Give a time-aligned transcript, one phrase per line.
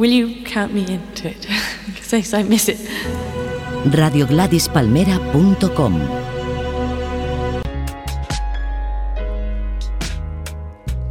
[0.00, 1.46] will you count me into it?
[1.86, 2.78] Because I miss it.
[3.84, 6.00] radiogladispalmera.com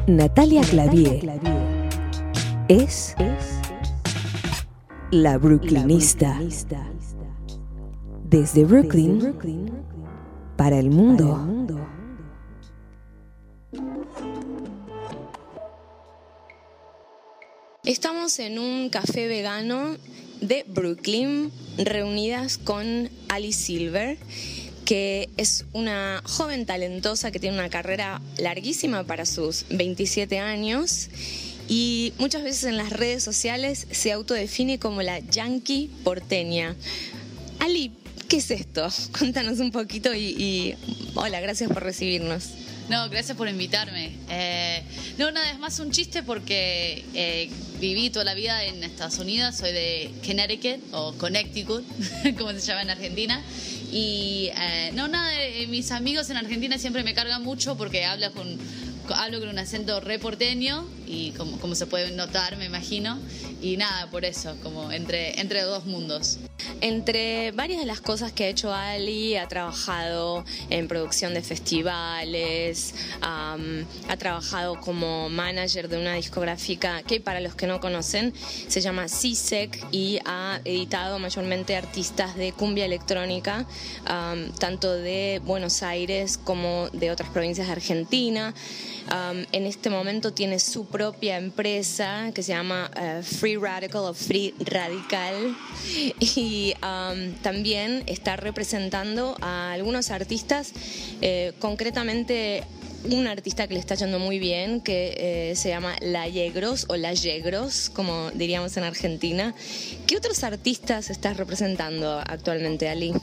[0.07, 1.39] Natalia Clavier
[2.67, 3.15] es
[5.11, 6.39] la Brooklynista.
[8.23, 9.35] Desde Brooklyn
[10.57, 11.37] para el mundo.
[17.89, 19.97] Estamos en un café vegano
[20.41, 24.15] de Brooklyn, reunidas con Ali Silver,
[24.85, 31.09] que es una joven talentosa que tiene una carrera larguísima para sus 27 años
[31.67, 36.75] y muchas veces en las redes sociales se autodefine como la yankee porteña.
[37.57, 37.91] Ali,
[38.27, 38.87] ¿qué es esto?
[39.17, 40.75] Cuéntanos un poquito y, y
[41.15, 42.49] hola, gracias por recibirnos.
[42.89, 44.15] No, gracias por invitarme.
[44.29, 44.81] Eh,
[45.19, 47.47] no, nada, es más un chiste porque eh,
[47.79, 51.85] viví toda la vida en Estados Unidos, soy de Connecticut o Connecticut,
[52.39, 53.43] como se llama en Argentina.
[53.91, 55.31] Y eh, no, nada,
[55.67, 58.57] mis amigos en Argentina siempre me cargan mucho porque hablo con,
[59.13, 63.17] hablo con un acento reporteño y como, como se puede notar, me imagino.
[63.61, 66.37] Y nada, por eso, como entre, entre dos mundos.
[66.81, 72.93] Entre varias de las cosas que ha hecho Ali, ha trabajado en producción de festivales,
[73.17, 78.33] um, ha trabajado como manager de una discográfica que para los que no conocen
[78.67, 83.65] se llama CSEC y ha editado mayormente artistas de cumbia electrónica,
[84.09, 88.53] um, tanto de Buenos Aires como de otras provincias de Argentina.
[89.07, 94.13] Um, en este momento tiene su propia empresa que se llama uh, Free Radical o
[94.13, 95.55] Free Radical
[96.19, 100.73] y um, también está representando a algunos artistas,
[101.21, 102.65] eh, concretamente
[103.09, 105.15] un artista que le está yendo muy bien, que
[105.51, 109.55] eh, se llama La Yegros o La Yegros, como diríamos en Argentina.
[110.05, 113.13] ¿Qué otros artistas estás representando actualmente, Ali?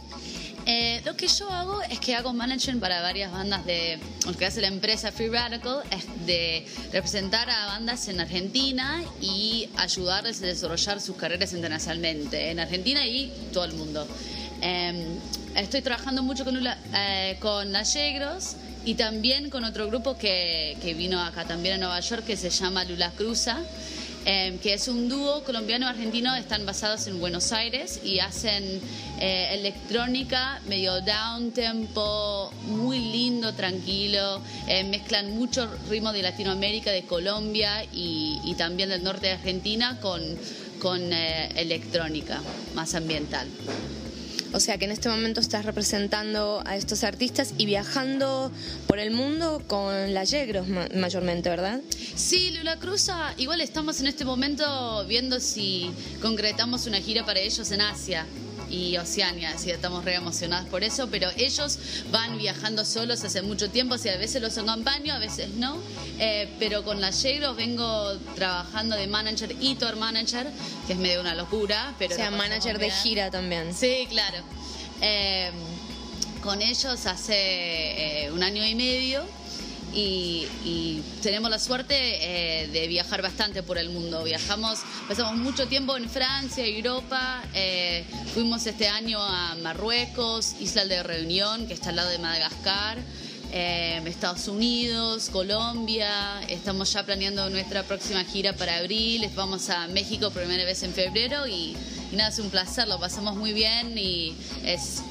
[0.68, 4.00] Eh, lo que yo hago es que hago management para varias bandas de.
[4.26, 9.68] Lo que hace la empresa Free Radical es de representar a bandas en Argentina y
[9.76, 14.08] ayudarles a desarrollar sus carreras internacionalmente, en Argentina y todo el mundo.
[14.60, 15.06] Eh,
[15.54, 21.22] estoy trabajando mucho con, eh, con Allegros y también con otro grupo que, que vino
[21.22, 23.60] acá también a Nueva York que se llama Lula Cruza.
[24.28, 28.80] Em, que es un dúo colombiano-argentino, están basados en Buenos Aires y hacen
[29.20, 37.04] eh, electrónica medio down tempo, muy lindo, tranquilo, eh, mezclan mucho ritmo de Latinoamérica, de
[37.04, 40.20] Colombia y, también del norte de Argentina con,
[40.80, 42.42] con eh, electrónica
[42.74, 43.46] más ambiental.
[44.56, 48.50] O sea que en este momento estás representando a estos artistas y viajando
[48.86, 51.82] por el mundo con la Yegros mayormente, ¿verdad?
[52.14, 55.90] Sí, Lula Cruza, igual estamos en este momento viendo si
[56.22, 58.24] concretamos una gira para ellos en Asia
[58.70, 61.78] y Oceania, así estamos re emocionadas por eso, pero ellos
[62.10, 65.78] van viajando solos hace mucho tiempo, así a veces los acompaño, a veces no,
[66.18, 70.46] eh, pero con la Yegros vengo trabajando de manager y tour manager,
[70.86, 72.14] que es medio una locura, pero...
[72.14, 73.74] O sea, manager de gira también.
[73.74, 74.38] Sí, claro.
[75.00, 75.50] Eh,
[76.42, 79.24] con ellos hace eh, un año y medio
[79.96, 84.22] y, tenemos la suerte eh, de viajar bastante por el mundo.
[84.22, 91.02] Viajamos, pasamos mucho tiempo en Francia, Europa, eh, fuimos este año a Marruecos, Isla de
[91.02, 92.98] Reunión, que está al lado de Madagascar.
[93.58, 100.30] Eh, Estados Unidos, Colombia, estamos ya planeando nuestra próxima gira para abril, vamos a México
[100.30, 101.74] primera vez en febrero y,
[102.12, 105.02] nada, es un placer, lo pasamos muy bien y es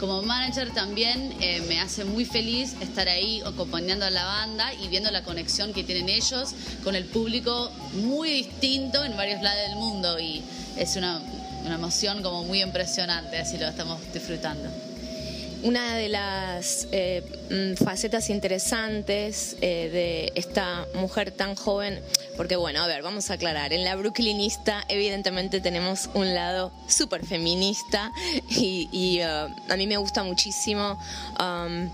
[0.00, 4.88] como manager también eh, me hace muy feliz estar ahí acompañando a la banda y
[4.88, 7.70] viendo la conexión que tienen ellos con el público
[8.06, 10.42] muy distinto en varios lados del mundo y
[10.78, 11.20] es una,
[11.62, 14.93] una emoción como muy impresionante, así lo estamos disfrutando.
[15.64, 22.02] Una de las eh, mm, facetas interesantes eh, de esta mujer tan joven,
[22.36, 27.24] porque bueno, a ver, vamos a aclarar, en la Brooklynista evidentemente tenemos un lado súper
[27.24, 28.12] feminista
[28.50, 30.98] y, uh, a mí me gusta muchísimo.
[31.40, 31.88] Um,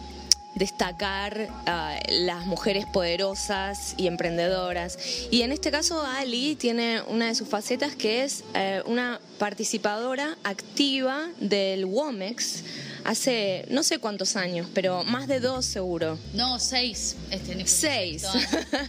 [0.54, 4.98] destacar uh, las mujeres poderosas y emprendedoras.
[5.30, 10.36] Y en este caso Ali tiene una de sus facetas que es uh, una participadora
[10.44, 12.62] activa del WOMEX,
[13.04, 16.18] hace no sé cuántos años, pero más de dos seguro.
[16.34, 17.16] No, seis.
[17.30, 18.24] Este, seis.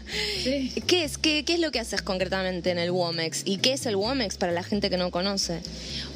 [0.88, 3.44] ¿Qué, es, qué, es lo que haces concretamente en el WOMEX?
[3.46, 5.62] ¿Y qué es el WOMEX para la gente que no conoce?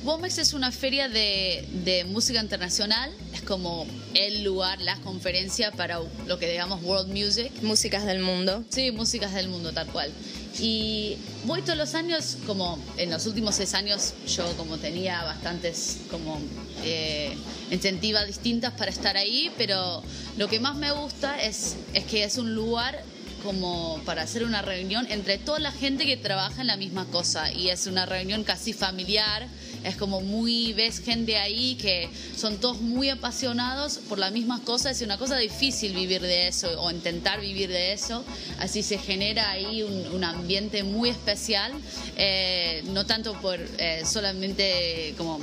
[0.05, 5.99] WOMEX es una feria de, de música internacional, es como el lugar, la conferencia para
[6.27, 7.51] lo que digamos World Music.
[7.63, 8.63] Músicas del mundo.
[8.69, 10.11] Sí, músicas del mundo, tal cual.
[10.59, 15.97] Y voy todos los años, como en los últimos seis años, yo como tenía bastantes
[16.11, 16.39] como
[16.83, 17.35] eh,
[17.71, 20.03] incentivas distintas para estar ahí, pero
[20.37, 23.03] lo que más me gusta es, es que es un lugar
[23.43, 27.51] como para hacer una reunión entre toda la gente que trabaja en la misma cosa
[27.51, 29.47] y es una reunión casi familiar,
[29.85, 34.97] es como muy, ves gente ahí que son todos muy apasionados por las mismas cosas,
[34.97, 38.25] es una cosa difícil vivir de eso o intentar vivir de eso,
[38.59, 41.71] así se genera ahí un, ambiente muy especial,
[42.17, 45.39] eh, no tanto por eh, solamente como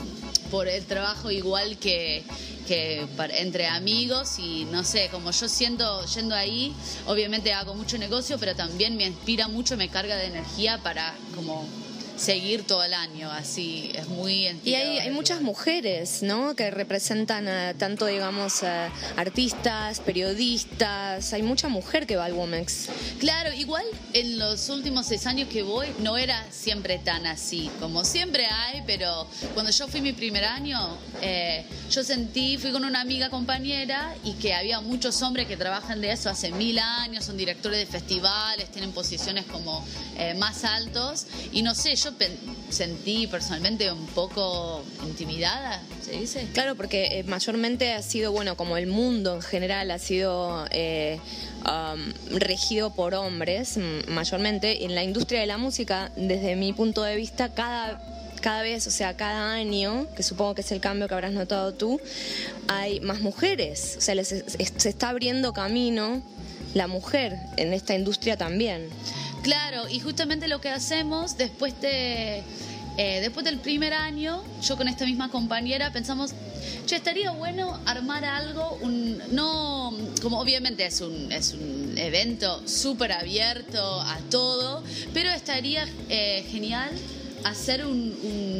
[0.50, 2.24] por el trabajo igual que,
[2.66, 3.06] que
[3.38, 6.74] entre amigos y no sé, como yo siendo yendo ahí,
[7.06, 11.66] obviamente hago mucho negocio, pero también me inspira mucho, me carga de energía para como
[12.22, 14.46] seguir todo el año, así es muy...
[14.64, 16.54] Y hay, hay muchas mujeres, ¿no?
[16.54, 17.48] Que representan
[17.78, 18.62] tanto, digamos,
[19.16, 22.88] artistas, periodistas, hay mucha mujer que va al Womex.
[23.18, 28.04] Claro, igual en los últimos seis años que voy no era siempre tan así, como
[28.04, 33.00] siempre hay, pero cuando yo fui mi primer año, eh, yo sentí, fui con una
[33.00, 37.36] amiga compañera y que había muchos hombres que trabajan de eso hace mil años, son
[37.36, 39.84] directores de festivales, tienen posiciones como
[40.16, 42.11] eh, más altos y no sé, yo
[42.70, 46.48] sentí personalmente un poco intimidada, ¿se dice?
[46.52, 51.18] Claro, porque eh, mayormente ha sido, bueno, como el mundo en general ha sido eh,
[51.66, 53.78] um, regido por hombres,
[54.08, 54.84] mayormente.
[54.84, 58.00] En la industria de la música, desde mi punto de vista, cada
[58.40, 61.72] cada vez, o sea, cada año, que supongo que es el cambio que habrás notado
[61.74, 62.00] tú,
[62.66, 63.94] hay más mujeres.
[63.96, 66.20] O sea, se está abriendo camino
[66.74, 68.88] la mujer en esta industria también.
[69.42, 72.42] Claro, y justamente lo que hacemos después de...
[72.98, 76.34] Eh, después del primer año, yo con esta misma compañera pensamos,
[76.84, 83.12] che, estaría bueno armar algo, un, no, como obviamente es un, es un evento súper
[83.12, 84.84] abierto a todo,
[85.14, 86.90] pero estaría eh, genial
[87.44, 88.12] hacer un,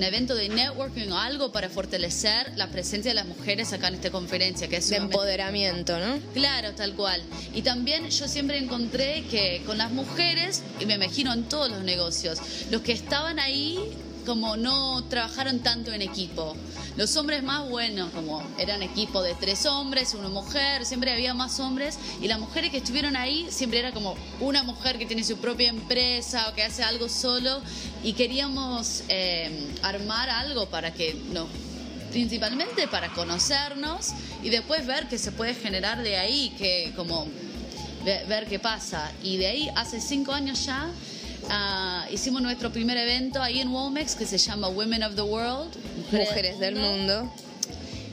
[0.02, 4.10] evento de networking o algo para fortalecer la presencia de las mujeres acá en esta
[4.10, 6.18] conferencia, que es de empoderamiento, ¿no?
[6.34, 7.22] Claro, tal cual.
[7.54, 11.82] Y también yo siempre encontré que con las mujeres, y me imagino en todos los
[11.82, 12.40] negocios,
[12.70, 13.78] los que estaban ahí
[14.24, 16.56] como no trabajaron tanto en equipo.
[16.96, 21.58] Los hombres más buenos, como eran equipo de tres hombres, una mujer, siempre había más
[21.60, 25.38] hombres, y las mujeres que estuvieron ahí siempre era como una mujer que tiene su
[25.38, 27.62] propia empresa o que hace algo solo,
[28.02, 31.46] y queríamos eh, armar algo para que, no,
[32.10, 34.10] principalmente para conocernos
[34.42, 37.26] y después ver qué se puede generar de ahí, que como
[38.04, 39.10] ver qué pasa.
[39.22, 40.90] Y de ahí, hace cinco años ya,
[41.50, 45.74] Ah, hicimos nuestro primer evento ahí en Womex que se llama Women of the World,
[46.10, 47.30] Mujeres, del mundo.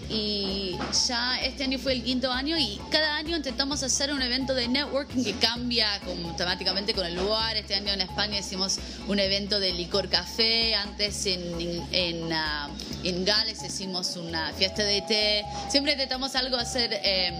[0.09, 0.75] Y
[1.07, 4.67] ya este año fue el quinto año y cada año intentamos hacer un evento de
[4.67, 7.55] networking que cambia automáticamente con el lugar.
[7.57, 12.69] Este año en España hicimos un evento de licor café, antes en, en, ah,
[13.03, 15.45] Gales hicimos una fiesta de té.
[15.69, 16.91] Siempre intentamos algo hacer...
[17.03, 17.31] Eh,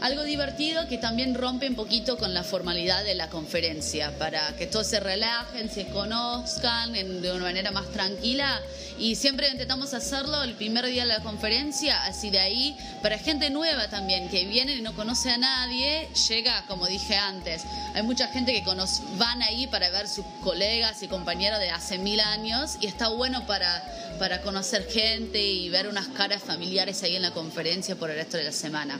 [0.00, 4.66] algo divertido que también rompe un poquito con la formalidad de la conferencia, para que
[4.66, 8.60] todos se relajen, se conozcan de una manera más tranquila.
[8.98, 13.48] Y siempre intentamos hacerlo el primer día de la conferencia, así de ahí, para gente
[13.50, 17.62] nueva también, que viene y no conoce a nadie, llega, como dije antes,
[17.94, 18.64] hay mucha gente que
[19.16, 23.46] van ahí para ver sus colegas y compañeros de hace mil años y está bueno
[23.46, 23.84] para,
[24.18, 28.36] para conocer gente y ver unas caras familiares ahí en la conferencia por el resto
[28.36, 28.98] de la semana.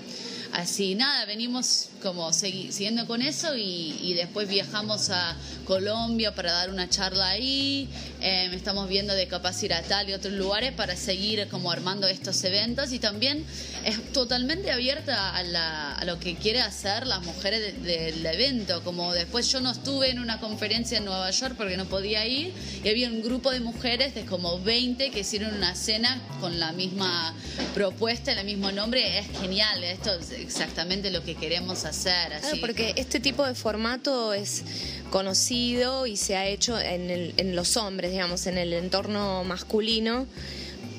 [0.52, 6.88] Así nada, venimos como siguiendo con eso y, después viajamos a Colombia para dar una
[6.88, 7.88] charla ahí.
[8.20, 12.08] Eh, estamos viendo de capaz ir a tal y otros lugares para seguir como armando
[12.08, 13.44] estos eventos y también
[13.84, 18.82] es totalmente abierta a, lo que quiere hacer las mujeres del evento.
[18.82, 22.52] Como después yo no estuve en una conferencia en Nueva York porque no podía ir
[22.82, 26.72] y había un grupo de mujeres de como 20 que hicieron una cena con la
[26.72, 27.34] misma
[27.74, 29.18] propuesta, el mismo nombre.
[29.18, 32.28] Es genial, esto es exactamente lo que queremos hacer.
[32.40, 34.64] Claro, porque este tipo de formato es
[35.10, 40.26] conocido y se ha hecho en, en los hombres, digamos, en el entorno masculino,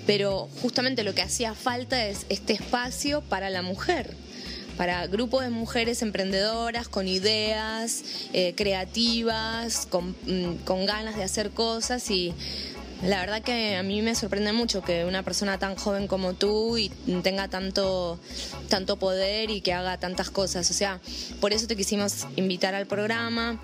[0.06, 4.16] pero justamente lo que hacía falta es este espacio para la mujer
[4.80, 11.50] para grupos de mujeres emprendedoras con ideas eh, creativas, con, mm, con, ganas de hacer
[11.50, 12.34] cosas y
[13.04, 16.78] la verdad que a mí me sorprende mucho que una persona tan joven como tú
[16.78, 16.90] y
[17.24, 18.20] tenga tanto,
[18.68, 20.70] tanto poder y que haga tantas cosas.
[20.70, 21.00] O sea,
[21.40, 23.60] por eso te quisimos invitar al programa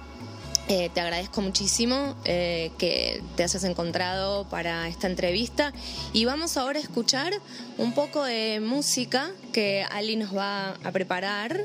[0.67, 5.72] Eh, te agradezco muchísimo eh, que te hayas encontrado para esta entrevista
[6.12, 7.34] y vamos ahora a escuchar
[7.77, 11.55] un poco de música que Ali nos va a preparar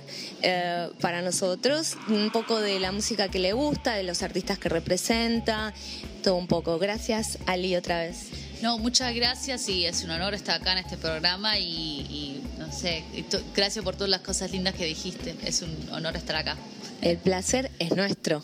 [0.43, 4.69] eh, para nosotros, un poco de la música que le gusta, de los artistas que
[4.69, 5.73] representa,
[6.23, 6.79] todo un poco.
[6.79, 8.50] Gracias Ali otra vez.
[8.63, 13.05] No, muchas gracias y es un honor estar acá en este programa y, no sé,
[13.55, 15.35] gracias por todas las cosas lindas que dijiste.
[15.45, 16.57] Es un honor estar acá.
[17.01, 18.43] El placer es nuestro.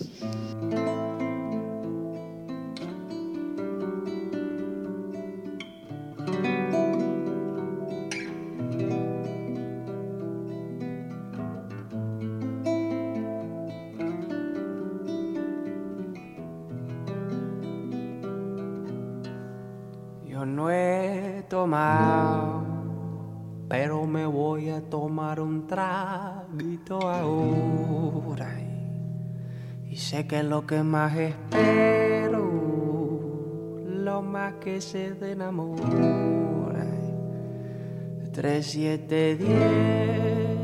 [26.95, 28.55] Ahora.
[29.89, 32.51] Y sé que lo que más espero,
[33.87, 36.87] lo más que se enamora.
[38.33, 40.59] Tres, siete, diez,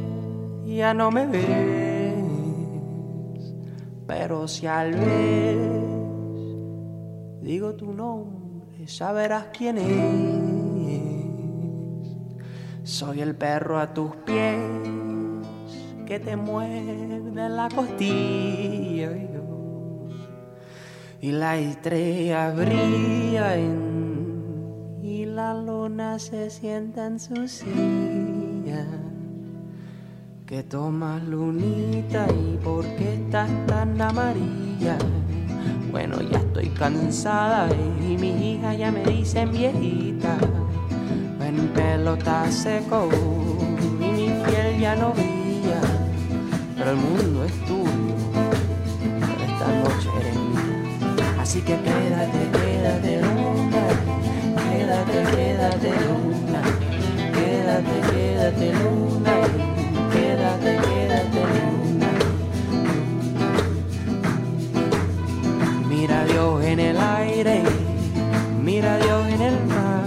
[0.77, 2.17] ya no me ves,
[4.07, 5.59] pero si al vez
[7.41, 10.53] digo tu nombre, saberás quién es.
[12.85, 15.02] Soy el perro a tus pies
[16.13, 19.13] que te muerde la costilla
[21.23, 23.57] y la estrella brilla
[25.03, 28.87] y la luna se sienta en su silla.
[30.45, 34.99] Que tomas lunita y por qué estás tan amarilla.
[35.91, 37.71] Bueno, ya estoy cansada
[38.07, 40.37] y mis hijas ya me dicen viejita.
[41.51, 43.09] Mi pelo está seco
[43.99, 45.32] y mi piel ya no
[46.77, 48.15] pero el mundo es tuyo,
[49.21, 51.41] pero esta noche eres mía.
[51.41, 53.85] Así que quédate, quédate luna,
[54.71, 56.63] quédate, quédate luna,
[57.35, 59.35] quédate, quédate luna,
[60.13, 62.11] quédate, quédate luna.
[65.89, 67.63] Mira a Dios en el aire,
[68.63, 70.05] mira a Dios en el mar,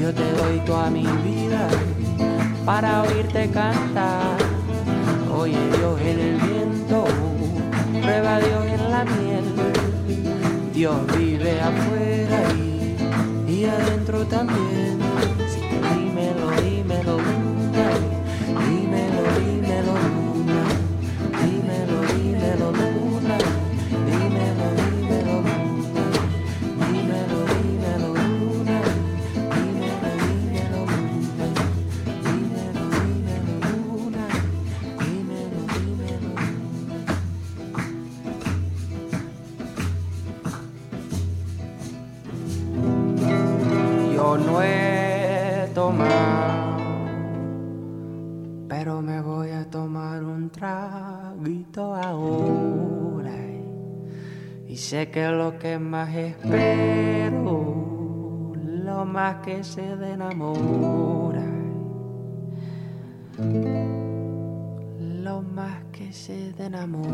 [0.00, 1.68] yo te doy toda mi vida
[2.64, 4.19] para oírte cantar.
[5.40, 7.04] Oye Dios en el viento,
[8.02, 9.44] prueba Dios en la miel.
[10.74, 14.99] Dios vive afuera y, y adentro también.
[54.70, 57.74] Y sé que lo que más espero,
[58.54, 61.44] lo más que se de enamora.
[65.24, 67.10] Lo más que se de enamora.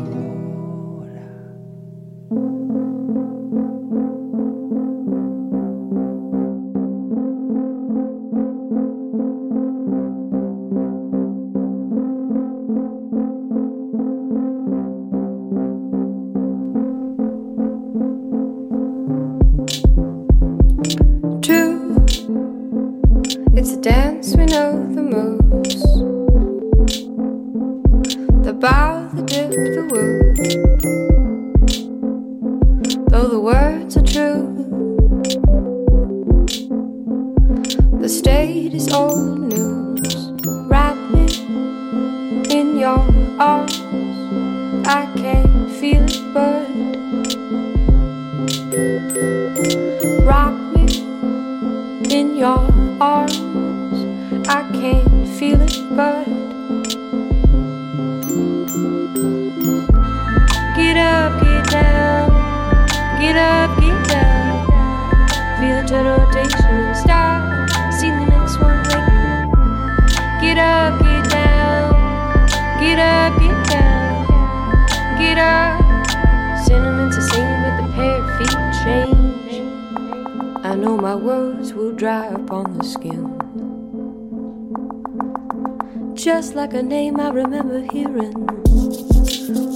[86.27, 88.33] just like a name I remember hearing.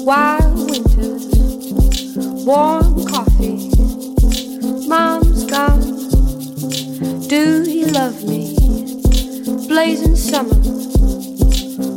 [0.03, 1.25] Wild winters,
[2.45, 3.71] warm coffee,
[4.85, 5.79] mom's gone.
[7.29, 8.57] Do you love me?
[9.69, 10.59] Blazing summer,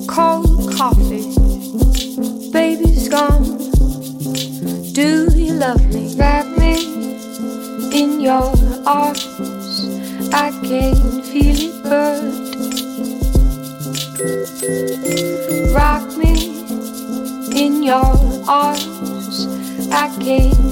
[0.06, 1.34] cold coffee,
[2.52, 3.58] baby's gone.
[4.92, 6.14] Do you love me?
[6.14, 6.76] Wrap me
[7.92, 8.54] in your
[8.86, 9.26] arms,
[10.32, 11.73] I can feel it
[17.94, 19.46] your arms.
[19.92, 20.63] I can.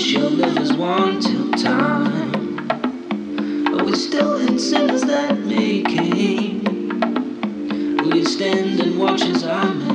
[0.00, 2.56] she'll live as one till time.
[3.70, 6.64] But We still in sinners that may came.
[8.10, 9.89] We stand and watch as I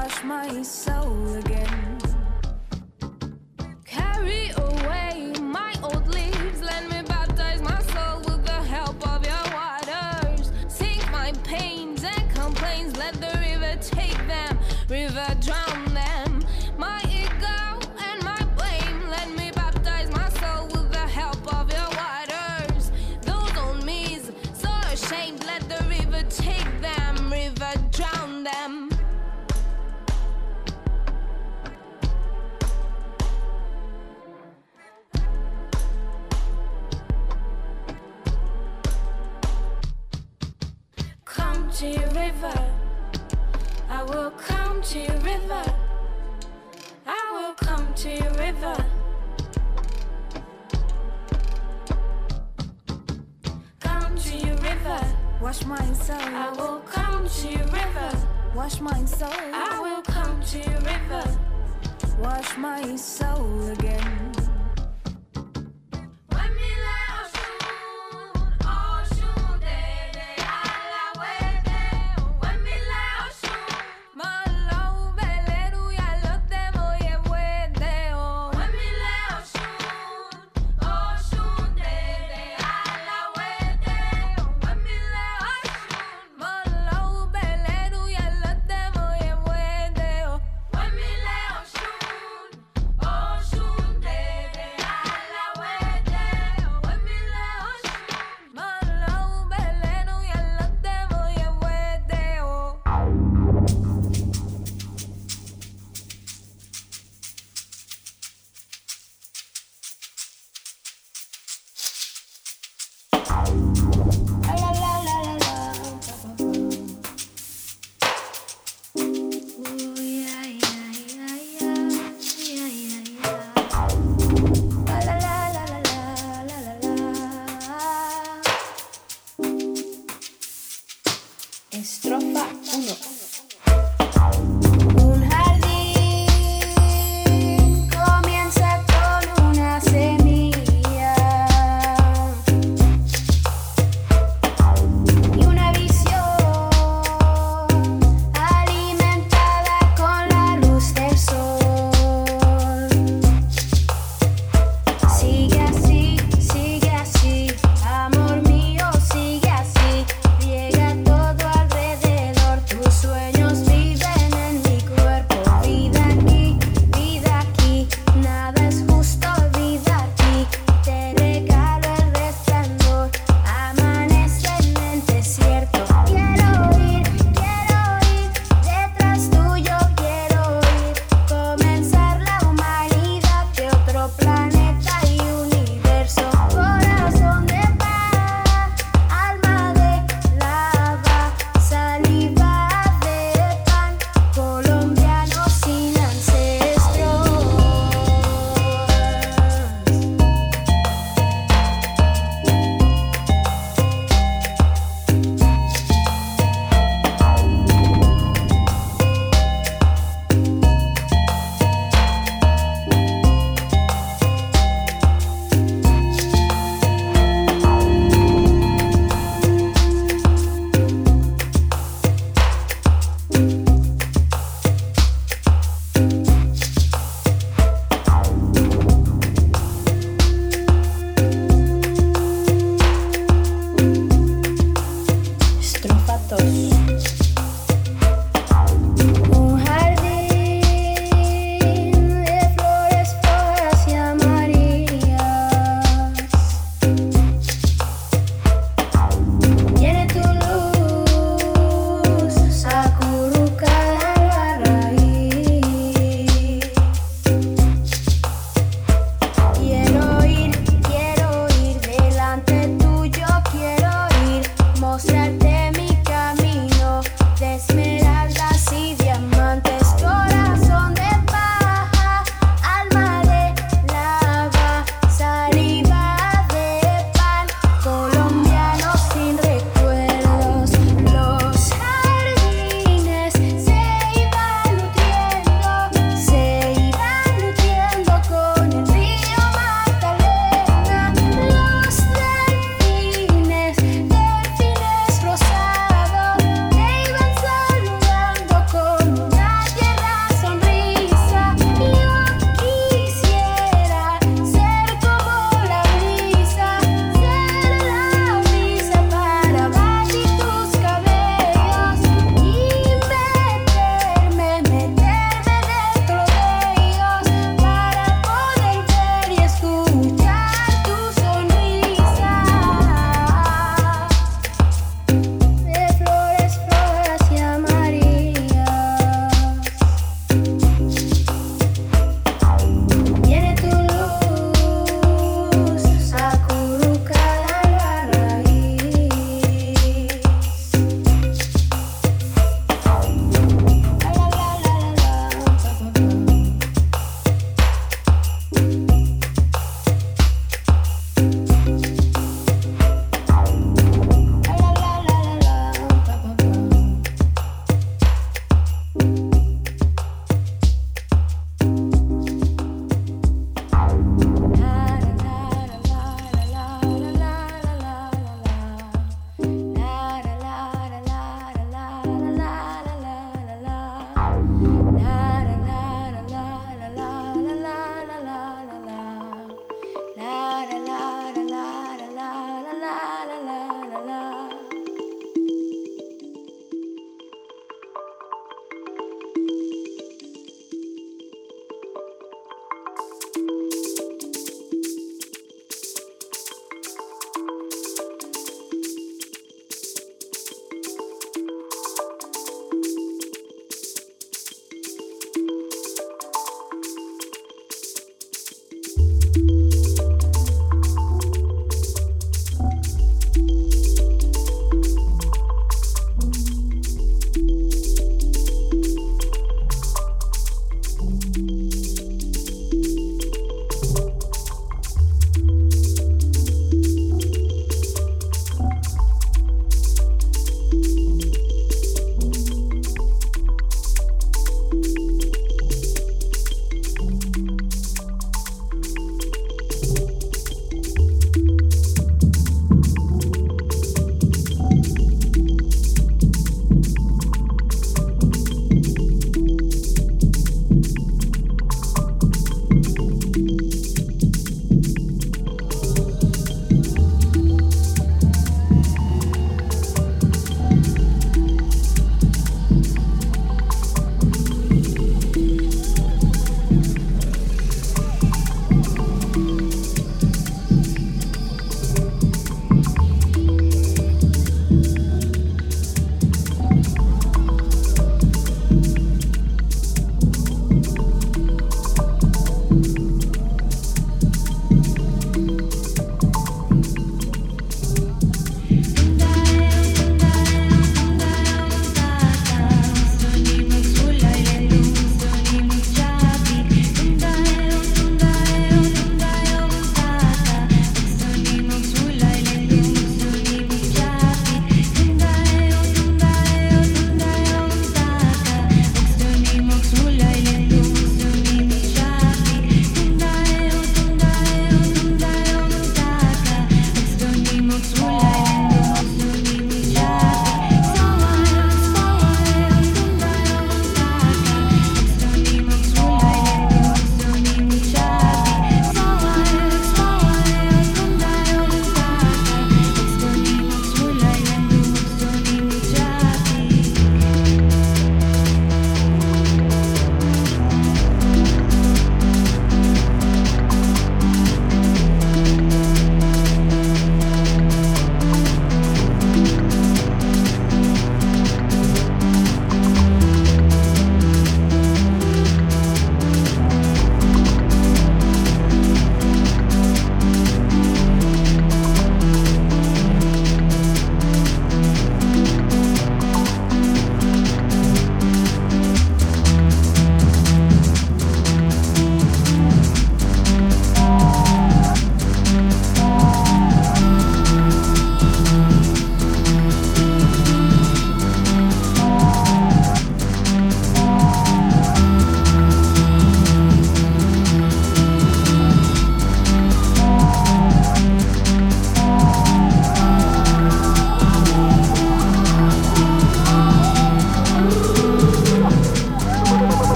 [0.00, 1.99] Wash my soul again.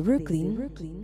[0.00, 0.99] Brooklyn para el mundo.